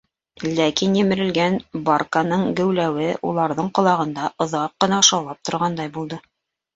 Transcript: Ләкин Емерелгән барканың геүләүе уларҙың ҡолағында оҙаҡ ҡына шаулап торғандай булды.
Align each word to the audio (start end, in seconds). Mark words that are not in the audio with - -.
Ләкин 0.59 0.93
Емерелгән 0.99 1.57
барканың 1.89 2.45
геүләүе 2.59 3.09
уларҙың 3.33 3.69
ҡолағында 3.81 4.31
оҙаҡ 4.47 4.73
ҡына 4.85 4.99
шаулап 5.11 5.43
торғандай 5.51 5.93
булды. 5.99 6.19